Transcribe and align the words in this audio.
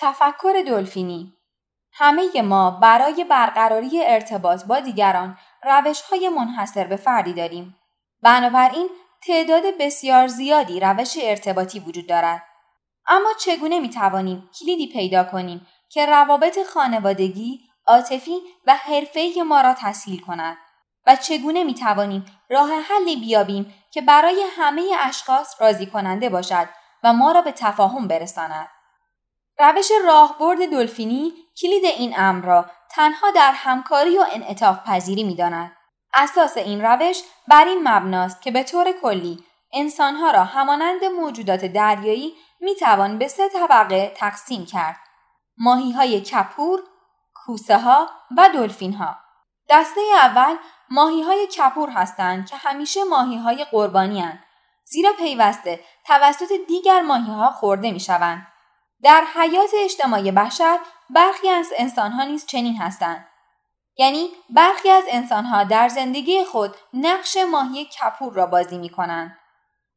تفکر 0.00 0.62
دلفینی 0.66 1.36
همه 1.92 2.42
ما 2.42 2.70
برای 2.70 3.24
برقراری 3.24 4.04
ارتباط 4.04 4.64
با 4.64 4.80
دیگران 4.80 5.38
روش 5.62 6.00
های 6.00 6.28
منحصر 6.28 6.84
به 6.84 6.96
فردی 6.96 7.32
داریم. 7.32 7.76
بنابراین 8.22 8.88
تعداد 9.26 9.62
بسیار 9.80 10.26
زیادی 10.26 10.80
روش 10.80 11.18
ارتباطی 11.22 11.80
وجود 11.80 12.06
دارد. 12.06 12.42
اما 13.06 13.28
چگونه 13.40 13.80
می 13.80 13.90
توانیم 13.90 14.50
کلیدی 14.60 14.92
پیدا 14.92 15.24
کنیم 15.24 15.66
که 15.88 16.06
روابط 16.06 16.58
خانوادگی، 16.74 17.60
عاطفی 17.86 18.36
و 18.66 18.76
حرفه‌ای 18.76 19.42
ما 19.42 19.60
را 19.60 19.74
تسهیل 19.74 20.20
کند 20.20 20.56
و 21.06 21.16
چگونه 21.16 21.64
می 21.64 21.74
توانیم 21.74 22.24
راه 22.50 22.70
حلی 22.70 23.16
بیابیم 23.16 23.74
که 23.90 24.00
برای 24.00 24.44
همه 24.56 24.82
اشخاص 25.00 25.60
راضی 25.60 25.86
کننده 25.86 26.28
باشد 26.28 26.68
و 27.02 27.12
ما 27.12 27.32
را 27.32 27.42
به 27.42 27.52
تفاهم 27.52 28.08
برساند. 28.08 28.68
روش 29.60 29.88
راهبرد 30.04 30.70
دلفینی 30.70 31.32
کلید 31.60 31.84
این 31.84 32.14
امر 32.16 32.44
را 32.44 32.66
تنها 32.90 33.30
در 33.30 33.52
همکاری 33.52 34.18
و 34.18 34.24
انعطاف 34.32 34.78
پذیری 34.86 35.24
می 35.24 35.34
داند. 35.34 35.76
اساس 36.14 36.56
این 36.56 36.82
روش 36.82 37.22
بر 37.48 37.64
این 37.64 37.88
مبناست 37.88 38.42
که 38.42 38.50
به 38.50 38.62
طور 38.62 38.92
کلی 39.02 39.44
انسانها 39.72 40.30
را 40.30 40.44
همانند 40.44 41.04
موجودات 41.04 41.64
دریایی 41.64 42.34
می 42.60 42.74
توان 42.74 43.18
به 43.18 43.28
سه 43.28 43.48
طبقه 43.48 44.12
تقسیم 44.16 44.66
کرد. 44.66 44.96
ماهی 45.58 45.92
های 45.92 46.20
کپور، 46.20 46.82
کوسه 47.34 47.78
ها 47.78 48.10
و 48.36 48.48
دلفین 48.54 48.94
ها. 48.94 49.16
دسته 49.70 50.00
اول 50.22 50.56
ماهی 50.90 51.22
های 51.22 51.46
کپور 51.46 51.90
هستند 51.90 52.46
که 52.46 52.56
همیشه 52.56 53.04
ماهی 53.04 53.36
های 53.36 53.64
قربانی 53.64 54.20
هستند. 54.20 54.44
زیرا 54.84 55.12
پیوسته 55.12 55.80
توسط 56.06 56.52
دیگر 56.68 57.00
ماهی 57.00 57.32
ها 57.32 57.50
خورده 57.50 57.90
می 57.90 58.00
شوند. 58.00 58.46
در 59.02 59.24
حیات 59.34 59.70
اجتماعی 59.74 60.32
بشر 60.32 60.78
برخی 61.10 61.48
از 61.48 61.72
انسانها 61.76 62.24
نیز 62.24 62.46
چنین 62.46 62.76
هستند 62.76 63.26
یعنی 63.96 64.30
برخی 64.50 64.90
از 64.90 65.04
انسانها 65.08 65.64
در 65.64 65.88
زندگی 65.88 66.44
خود 66.44 66.76
نقش 66.94 67.36
ماهی 67.36 67.84
کپور 67.84 68.32
را 68.32 68.46
بازی 68.46 68.78
می 68.78 68.90
کنند. 68.90 69.38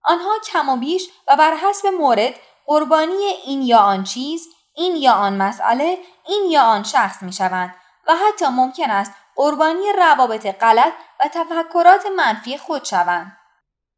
آنها 0.04 0.32
کم 0.52 0.70
و 0.70 0.78
بیش 0.78 1.10
و 1.28 1.36
بر 1.36 1.56
حسب 1.56 1.88
مورد 1.88 2.34
قربانی 2.66 3.26
این 3.46 3.62
یا 3.62 3.78
آن 3.78 4.04
چیز، 4.04 4.48
این 4.76 4.96
یا 4.96 5.14
آن 5.14 5.42
مسئله، 5.42 5.98
این 6.28 6.52
یا 6.52 6.64
آن 6.64 6.84
شخص 6.84 7.24
می 7.24 7.34
شوند 7.34 7.76
و 8.08 8.16
حتی 8.16 8.46
ممکن 8.46 8.92
است 8.92 9.14
قربانی 9.36 9.94
روابط 9.98 10.60
غلط 10.60 10.94
و 11.20 11.28
تفکرات 11.28 12.06
منفی 12.06 12.58
خود 12.58 12.84
شوند. 12.84 13.38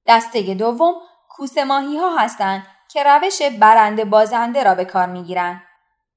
دسته 0.08 0.53
دوم 0.53 0.94
کوسه 1.30 1.64
ماهی 1.64 1.98
ها 1.98 2.17
هستند 2.17 2.67
که 2.89 3.03
روش 3.03 3.41
برنده 3.41 4.05
بازنده 4.05 4.64
را 4.64 4.75
به 4.75 4.86
کار 4.86 5.05
می‌گیرند. 5.05 5.61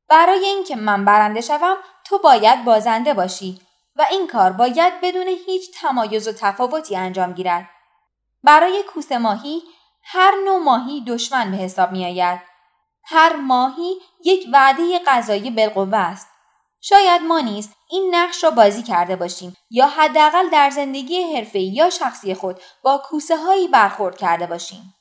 برای 0.09 0.45
اینکه 0.45 0.77
من 0.77 1.05
برنده 1.05 1.41
شوم 1.41 1.77
تو 2.05 2.19
باید 2.19 2.65
بازنده 2.65 3.15
باشی 3.15 3.61
و 3.97 4.07
این 4.11 4.27
کار 4.27 4.53
باید 4.53 5.01
بدون 5.03 5.27
هیچ 5.47 5.71
تمایز 5.81 6.29
و 6.29 6.33
تفاوتی 6.33 6.97
انجام 6.97 7.33
گیرد. 7.33 7.69
برای 8.43 8.83
کوسه 8.83 9.19
ماهی 9.19 9.63
هر 10.05 10.35
نوع 10.45 10.59
ماهی 10.59 11.05
دشمن 11.05 11.51
به 11.51 11.57
حساب 11.57 11.93
می 11.93 12.05
آید. 12.05 12.41
هر 13.05 13.37
ماهی 13.37 13.95
یک 14.25 14.47
وعده 14.53 14.99
غذایی 15.07 15.51
بالقوه 15.51 15.99
است. 15.99 16.29
شاید 16.81 17.23
ما 17.23 17.41
نیز 17.41 17.71
این 17.91 18.15
نقش 18.15 18.45
را 18.45 18.51
بازی 18.51 18.83
کرده 18.83 19.17
باشیم 19.17 19.57
یا 19.71 19.87
حداقل 19.87 20.51
در 20.51 20.71
زندگی 20.71 21.37
حرفه‌ای 21.37 21.65
یا 21.65 21.91
شخصی 21.91 22.35
خود 22.35 22.61
با 22.83 23.03
کوسه 23.05 23.37
هایی 23.37 23.69
برخورد 23.69 24.19
کرده 24.19 24.47
باشیم. 24.47 24.95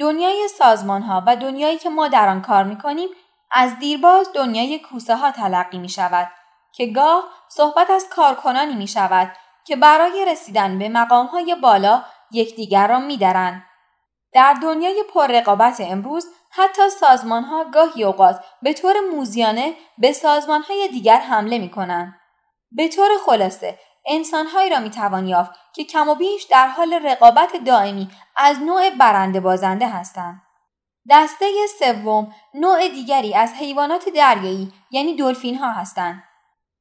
دنیای 0.00 0.48
سازمان 0.48 1.02
ها 1.02 1.22
و 1.26 1.36
دنیایی 1.36 1.78
که 1.78 1.90
ما 1.90 2.08
در 2.08 2.28
آن 2.28 2.42
کار 2.42 2.64
می 2.64 2.78
کنیم 2.78 3.08
از 3.50 3.78
دیرباز 3.78 4.32
دنیای 4.34 4.78
کوسه 4.78 5.16
ها 5.16 5.30
تلقی 5.30 5.78
می 5.78 5.88
شود 5.88 6.28
که 6.72 6.86
گاه 6.86 7.24
صحبت 7.48 7.90
از 7.90 8.08
کارکنانی 8.08 8.74
می 8.74 8.88
شود 8.88 9.32
که 9.64 9.76
برای 9.76 10.24
رسیدن 10.28 10.78
به 10.78 10.88
مقام 10.88 11.26
های 11.26 11.56
بالا 11.62 12.04
یکدیگر 12.30 12.88
را 12.88 12.98
می 12.98 13.16
درن. 13.16 13.64
در 14.32 14.52
دنیای 14.62 15.04
پررقابت 15.14 15.80
امروز 15.80 16.26
حتی 16.50 16.90
سازمان 16.90 17.44
ها 17.44 17.64
گاهی 17.64 18.04
اوقات 18.04 18.44
به 18.62 18.72
طور 18.72 18.94
موزیانه 19.12 19.74
به 19.98 20.12
سازمان 20.12 20.62
های 20.62 20.88
دیگر 20.88 21.18
حمله 21.18 21.58
می 21.58 21.70
کنند. 21.70 22.20
به 22.70 22.88
طور 22.88 23.08
خلاصه 23.26 23.78
انسانهایی 24.06 24.70
را 24.70 24.78
می‌توان 24.78 25.26
یافت 25.26 25.50
که 25.74 25.84
کم 25.84 26.08
و 26.08 26.14
بیش 26.14 26.42
در 26.42 26.68
حال 26.68 26.94
رقابت 26.94 27.56
دائمی 27.56 28.10
از 28.36 28.58
نوع 28.58 28.90
برنده 28.90 29.40
بازنده 29.40 29.88
هستند. 29.88 30.42
دسته 31.10 31.46
سوم 31.78 32.34
نوع 32.54 32.88
دیگری 32.88 33.34
از 33.34 33.52
حیوانات 33.52 34.08
دریایی 34.08 34.72
یعنی 34.90 35.16
دلفین 35.16 35.58
ها 35.58 35.72
هستند. 35.72 36.22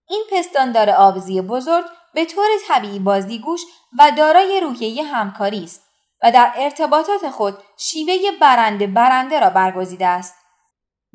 این 0.09 0.23
پستاندار 0.31 0.89
آبزی 0.89 1.41
بزرگ 1.41 1.85
به 2.13 2.25
طور 2.25 2.47
طبیعی 2.67 2.99
بازیگوش 2.99 3.61
و 3.99 4.11
دارای 4.17 4.59
روحیه 4.59 5.03
همکاری 5.03 5.63
است 5.63 5.81
و 6.23 6.31
در 6.31 6.53
ارتباطات 6.55 7.29
خود 7.29 7.57
شیوه 7.77 8.31
برنده 8.41 8.87
برنده 8.87 9.39
را 9.39 9.49
برگزیده 9.49 10.07
است. 10.07 10.35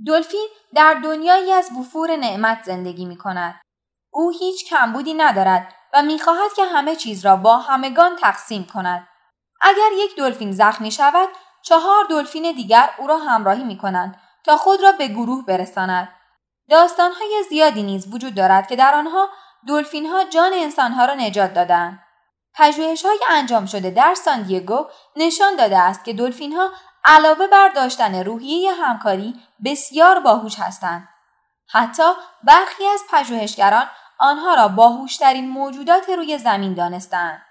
دلفین 0.06 0.48
در 0.74 0.94
دنیایی 0.94 1.52
از 1.52 1.70
وفور 1.80 2.16
نعمت 2.16 2.62
زندگی 2.64 3.04
می 3.04 3.16
کند. 3.16 3.60
او 4.10 4.30
هیچ 4.30 4.68
کمبودی 4.68 5.14
ندارد 5.14 5.74
و 5.96 6.02
می‌خواهد 6.02 6.52
که 6.56 6.64
همه 6.64 6.96
چیز 6.96 7.26
را 7.26 7.36
با 7.36 7.58
همگان 7.58 8.16
تقسیم 8.16 8.66
کند. 8.74 9.08
اگر 9.60 9.90
یک 9.92 10.16
دلفین 10.16 10.52
زخمی 10.52 10.90
شود، 10.90 11.28
چهار 11.62 12.04
دلفین 12.04 12.52
دیگر 12.52 12.90
او 12.98 13.06
را 13.06 13.18
همراهی 13.18 13.64
می 13.64 13.78
کنند 13.78 14.20
تا 14.44 14.56
خود 14.56 14.82
را 14.82 14.92
به 14.92 15.08
گروه 15.08 15.44
برساند. 15.46 16.08
داستانهای 16.70 17.44
زیادی 17.48 17.82
نیز 17.82 18.14
وجود 18.14 18.34
دارد 18.34 18.66
که 18.66 18.76
در 18.76 18.94
آنها 18.94 19.28
دلفین 19.68 20.06
ها 20.06 20.24
جان 20.24 20.52
انسانها 20.54 21.04
را 21.04 21.14
نجات 21.14 21.54
دادند. 21.54 22.02
پژوهش 22.54 23.04
های 23.04 23.18
انجام 23.30 23.66
شده 23.66 23.90
در 23.90 24.14
ساندیگو 24.14 24.86
نشان 25.16 25.56
داده 25.56 25.78
است 25.78 26.04
که 26.04 26.12
دلفین 26.12 26.52
ها 26.52 26.70
علاوه 27.04 27.46
بر 27.46 27.68
داشتن 27.68 28.24
روحیه 28.24 28.72
همکاری 28.72 29.34
بسیار 29.64 30.20
باهوش 30.20 30.58
هستند. 30.58 31.08
حتی 31.68 32.12
برخی 32.44 32.86
از 32.86 33.00
پژوهشگران 33.10 33.86
آنها 34.18 34.54
را 34.54 34.68
باهوشترین 34.68 35.48
موجودات 35.48 36.08
روی 36.08 36.38
زمین 36.38 36.74
دانستند. 36.74 37.42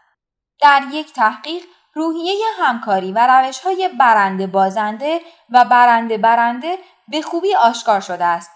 در 0.62 0.84
یک 0.92 1.14
تحقیق 1.14 1.64
روحیه 1.94 2.36
همکاری 2.60 3.12
و 3.12 3.28
روش 3.28 3.60
های 3.60 3.90
برنده 4.00 4.48
بازنده 4.48 5.22
و 5.50 5.66
برنده 5.66 6.18
برنده 6.18 6.80
به 7.08 7.22
خوبی 7.22 7.56
آشکار 7.56 8.00
شده 8.00 8.26
است. 8.26 8.52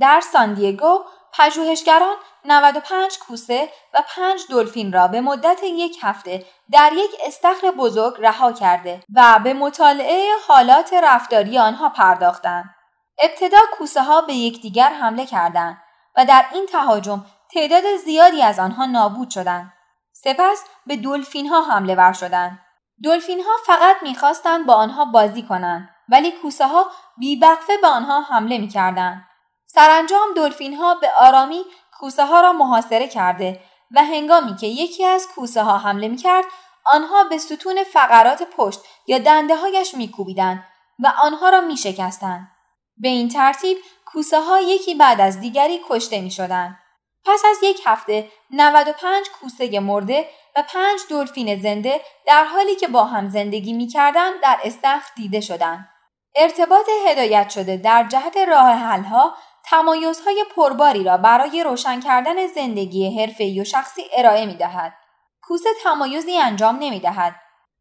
در 0.00 0.20
ساندیگو 0.20 0.98
پژوهشگران 1.38 2.16
95 2.44 3.18
کوسه 3.18 3.68
و 3.94 4.02
5 4.16 4.40
دلفین 4.50 4.92
را 4.92 5.08
به 5.08 5.20
مدت 5.20 5.60
یک 5.62 5.98
هفته 6.02 6.46
در 6.72 6.92
یک 6.92 7.10
استخر 7.26 7.70
بزرگ 7.70 8.14
رها 8.18 8.52
کرده 8.52 9.02
و 9.14 9.40
به 9.44 9.54
مطالعه 9.54 10.28
حالات 10.48 10.94
رفتاری 11.02 11.58
آنها 11.58 11.88
پرداختند. 11.88 12.74
ابتدا 13.22 13.58
کوسه 13.72 14.02
ها 14.02 14.20
به 14.20 14.34
یکدیگر 14.34 14.88
حمله 14.88 15.26
کردند 15.26 15.82
و 16.16 16.24
در 16.24 16.44
این 16.52 16.66
تهاجم 16.66 17.24
تعداد 17.54 17.96
زیادی 18.04 18.42
از 18.42 18.58
آنها 18.58 18.86
نابود 18.86 19.30
شدند. 19.30 19.72
سپس 20.12 20.64
به 20.86 20.96
دلفین 20.96 21.48
ها 21.48 21.62
حمله 21.62 21.94
ور 21.94 22.12
شدند. 22.12 22.58
دلفین 23.04 23.40
ها 23.40 23.52
فقط 23.66 23.96
می‌خواستند 24.02 24.66
با 24.66 24.74
آنها 24.74 25.04
بازی 25.04 25.42
کنند 25.42 25.88
ولی 26.08 26.32
کوسه 26.32 26.66
ها 26.66 26.86
بیبقفه 27.18 27.76
به 27.76 27.88
آنها 27.88 28.20
حمله 28.20 28.58
می‌کردند. 28.58 29.28
سرانجام 29.66 30.34
دلفین 30.36 30.76
ها 30.76 30.94
به 30.94 31.10
آرامی 31.18 31.62
کوسه 31.98 32.26
ها 32.26 32.40
را 32.40 32.52
محاصره 32.52 33.08
کرده 33.08 33.60
و 33.90 34.04
هنگامی 34.04 34.56
که 34.56 34.66
یکی 34.66 35.04
از 35.04 35.28
کوسه 35.34 35.62
ها 35.62 35.78
حمله 35.78 36.08
می‌کرد 36.08 36.44
آنها 36.92 37.24
به 37.24 37.38
ستون 37.38 37.84
فقرات 37.84 38.42
پشت 38.56 38.80
یا 39.06 39.18
دنده 39.18 39.56
هایش 39.56 39.94
میکوبیدند 39.94 40.64
و 40.98 41.12
آنها 41.22 41.48
را 41.48 41.60
میشکستند. 41.60 42.48
به 42.96 43.08
این 43.08 43.28
ترتیب 43.28 43.78
کوسه 44.06 44.40
ها 44.40 44.60
یکی 44.60 44.94
بعد 44.94 45.20
از 45.20 45.40
دیگری 45.40 45.80
کشته 45.88 46.20
می 46.20 46.30
شدن. 46.30 46.78
پس 47.24 47.42
از 47.50 47.56
یک 47.62 47.80
هفته 47.86 48.28
95 48.50 49.26
کوسه 49.40 49.80
مرده 49.80 50.28
و 50.56 50.62
5 50.62 51.00
دلفین 51.10 51.62
زنده 51.62 52.00
در 52.26 52.44
حالی 52.44 52.76
که 52.76 52.88
با 52.88 53.04
هم 53.04 53.28
زندگی 53.28 53.72
می 53.72 53.88
کردن 53.88 54.30
در 54.42 54.58
استخر 54.64 55.12
دیده 55.16 55.40
شدند. 55.40 55.88
ارتباط 56.36 56.86
هدایت 57.06 57.50
شده 57.50 57.76
در 57.76 58.04
جهت 58.08 58.36
راه 58.36 58.70
حلها 58.70 59.34
تمایزهای 59.64 60.44
پرباری 60.56 61.04
را 61.04 61.16
برای 61.16 61.64
روشن 61.64 62.00
کردن 62.00 62.46
زندگی 62.46 63.20
حرفه‌ای 63.20 63.60
و 63.60 63.64
شخصی 63.64 64.02
ارائه 64.16 64.46
می 64.46 64.54
دهد. 64.54 64.94
کوسه 65.42 65.68
تمایزی 65.82 66.38
انجام 66.38 66.76
نمی 66.76 67.00
دهد. 67.00 67.34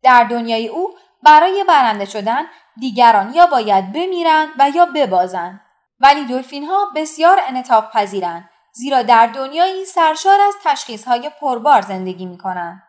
در 0.04 0.24
دنیای 0.24 0.68
او 0.68 0.94
برای 1.24 1.64
برنده 1.64 2.06
شدن 2.06 2.46
دیگران 2.82 3.34
یا 3.34 3.46
باید 3.46 3.92
بمیرند 3.94 4.50
و 4.60 4.70
یا 4.70 4.86
ببازند. 4.86 5.62
ولی 6.00 6.26
دلفین 6.26 6.66
ها 6.66 6.92
بسیار 6.96 7.40
انطاف 7.48 7.92
پذیرند 7.94 8.50
زیرا 8.74 9.02
در 9.02 9.28
دنیایی 9.28 9.86
سرشار 9.86 10.42
از 10.42 10.54
تشخیص 10.64 11.08
پربار 11.42 11.82
زندگی 11.82 12.26
می 12.26 12.38
کنند. 12.38 12.84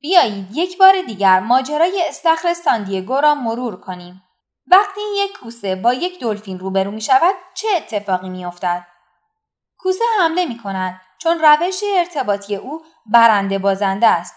بیایید 0.00 0.56
یک 0.56 0.78
بار 0.78 1.02
دیگر 1.02 1.40
ماجرای 1.40 2.02
استخر 2.08 2.54
ساندیگو 2.54 3.20
را 3.20 3.34
مرور 3.34 3.80
کنیم. 3.80 4.22
وقتی 4.66 5.00
یک 5.16 5.38
کوسه 5.38 5.76
با 5.76 5.94
یک 5.94 6.20
دلفین 6.20 6.58
روبرو 6.58 6.90
می 6.90 7.00
شود 7.00 7.34
چه 7.54 7.68
اتفاقی 7.76 8.28
می 8.28 8.44
افتد؟ 8.44 8.86
کوسه 9.78 10.04
حمله 10.20 10.46
می 10.46 10.58
کند 10.58 11.00
چون 11.18 11.38
روش 11.38 11.80
ارتباطی 11.96 12.56
او 12.56 12.82
برنده 13.06 13.58
بازنده 13.58 14.06
است 14.06 14.34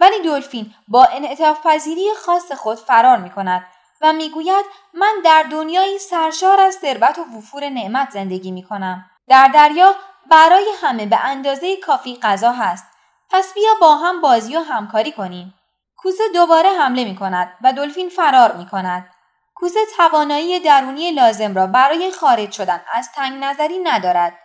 ولی 0.00 0.22
دلفین 0.24 0.74
با 0.88 1.04
انعطاف 1.04 1.66
پذیری 1.66 2.08
خاص 2.26 2.52
خود 2.52 2.78
فرار 2.78 3.16
می 3.16 3.30
کند 3.30 3.66
و 4.02 4.12
می‌گوید 4.12 4.64
من 4.94 5.14
در 5.24 5.42
دنیایی 5.42 5.98
سرشار 5.98 6.60
از 6.60 6.74
ثروت 6.74 7.18
و 7.18 7.38
وفور 7.38 7.68
نعمت 7.68 8.10
زندگی 8.10 8.50
می 8.50 8.62
کنم. 8.62 9.10
در 9.28 9.48
دریا 9.48 9.94
برای 10.30 10.66
همه 10.82 11.06
به 11.06 11.24
اندازه 11.24 11.76
کافی 11.76 12.18
غذا 12.22 12.52
هست. 12.52 12.86
پس 13.30 13.54
بیا 13.54 13.70
با 13.80 13.96
هم 13.96 14.20
بازی 14.20 14.56
و 14.56 14.60
همکاری 14.60 15.12
کنیم. 15.12 15.54
کوسه 15.96 16.24
دوباره 16.34 16.70
حمله 16.70 17.04
می 17.04 17.16
کند 17.16 17.52
و 17.62 17.72
دلفین 17.72 18.08
فرار 18.08 18.52
می 18.56 18.66
کند. 18.66 19.10
کوسه 19.54 19.80
توانایی 19.96 20.60
درونی 20.60 21.10
لازم 21.10 21.54
را 21.54 21.66
برای 21.66 22.10
خارج 22.10 22.52
شدن 22.52 22.80
از 22.92 23.12
تنگ 23.12 23.44
نظری 23.44 23.78
ندارد. 23.78 24.38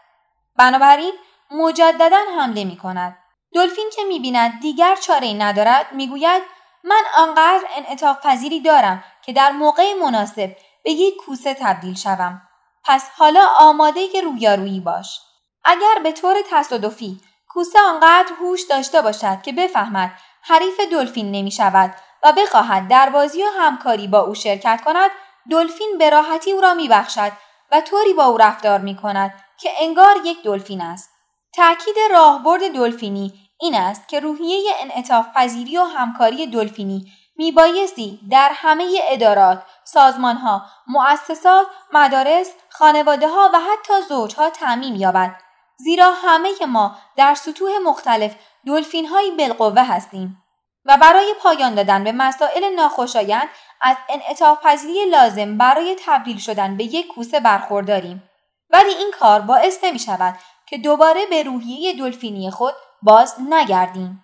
بنابراین 0.58 1.14
مجددا 1.52 2.20
حمله 2.40 2.64
می 2.64 2.78
کند. 2.78 3.18
دلفین 3.54 3.90
که 3.96 4.04
می 4.04 4.20
بیند 4.20 4.60
دیگر 4.62 4.96
چاره 4.96 5.34
ندارد 5.34 5.92
می 5.92 6.08
گوید 6.08 6.44
من 6.84 7.04
آنقدر 7.18 7.64
انعطاف 7.76 8.26
پذیری 8.26 8.60
دارم 8.60 9.04
که 9.28 9.34
در 9.34 9.52
موقع 9.52 9.94
مناسب 9.94 10.56
به 10.84 10.92
یک 10.92 11.16
کوسه 11.26 11.54
تبدیل 11.54 11.96
شوم. 11.96 12.42
پس 12.86 13.10
حالا 13.18 13.48
آماده 13.60 14.08
که 14.08 14.22
رویارویی 14.22 14.80
باش. 14.80 15.20
اگر 15.66 16.00
به 16.04 16.12
طور 16.12 16.36
تصادفی 16.52 17.22
کوسه 17.50 17.80
آنقدر 17.80 18.34
هوش 18.40 18.62
داشته 18.70 19.02
باشد 19.02 19.42
که 19.42 19.52
بفهمد 19.52 20.12
حریف 20.42 20.80
دلفین 20.92 21.32
نمی 21.32 21.52
شود 21.52 21.96
و 22.24 22.34
بخواهد 22.38 22.88
در 22.88 23.10
بازی 23.10 23.44
و 23.44 23.48
همکاری 23.60 24.08
با 24.08 24.20
او 24.20 24.36
شرکت 24.36 24.82
کند 24.86 25.12
دلفین 25.52 25.98
به 26.00 26.10
راحتی 26.10 26.52
او 26.52 26.62
را 26.62 26.74
می 26.74 26.88
بخشد 26.88 27.32
و 27.72 27.82
طوری 27.82 28.14
با 28.14 28.26
او 28.26 28.38
رفتار 28.38 28.80
می 28.80 28.96
کند 28.96 29.44
که 29.60 29.70
انگار 29.80 30.16
یک 30.26 30.44
دلفین 30.44 30.82
است. 30.82 31.10
تأکید 31.54 31.96
راهبرد 32.12 32.74
دلفینی 32.74 33.34
این 33.60 33.76
است 33.76 34.08
که 34.08 34.20
روحیه 34.20 34.72
انعطاف 34.82 35.26
پذیری 35.36 35.78
و 35.78 35.84
همکاری 35.84 36.48
دلفینی 36.48 37.12
میبایستی 37.38 38.20
در 38.32 38.52
همه 38.54 39.00
ادارات، 39.10 39.64
سازمانها، 39.84 40.66
مؤسسات، 40.88 41.68
مدارس، 41.94 42.52
خانواده 42.70 43.28
ها 43.28 43.50
و 43.54 43.60
حتی 43.60 43.94
زوجها 44.10 44.50
تعمیم 44.50 44.96
یابد. 44.96 45.36
زیرا 45.78 46.12
همه 46.12 46.66
ما 46.68 46.96
در 47.16 47.36
سطوح 47.36 47.72
مختلف 47.86 48.36
دلفین 48.68 49.06
های 49.06 49.32
بالقوه 49.32 49.82
هستیم 49.82 50.44
و 50.86 50.98
برای 50.98 51.34
پایان 51.42 51.76
دادن 51.76 52.04
به 52.04 52.12
مسائل 52.12 52.76
ناخوشایند 52.76 53.48
از 53.82 53.98
انعطاف 54.10 54.66
لازم 55.12 55.58
برای 55.58 55.96
تبدیل 56.06 56.38
شدن 56.38 56.78
به 56.78 56.84
یک 56.84 57.08
کوسه 57.08 57.40
برخورداریم. 57.40 58.30
ولی 58.70 58.90
این 58.90 59.12
کار 59.20 59.42
باعث 59.42 59.84
نمی 59.84 60.00
شود 60.00 60.36
که 60.66 60.78
دوباره 60.78 61.26
به 61.26 61.44
روحیه 61.44 61.94
دلفینی 61.94 62.52
خود 62.52 62.74
باز 63.02 63.36
نگردیم. 63.50 64.24